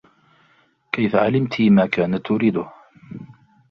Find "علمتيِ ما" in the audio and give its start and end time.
1.15-1.85